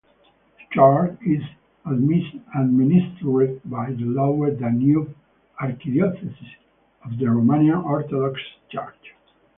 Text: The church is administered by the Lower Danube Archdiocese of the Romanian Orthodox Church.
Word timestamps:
The 0.57 0.63
church 0.73 1.19
is 1.27 1.43
administered 1.85 3.61
by 3.65 3.91
the 3.91 4.05
Lower 4.05 4.49
Danube 4.49 5.15
Archdiocese 5.61 6.55
of 7.05 7.19
the 7.19 7.25
Romanian 7.25 7.85
Orthodox 7.85 8.41
Church. 8.71 9.13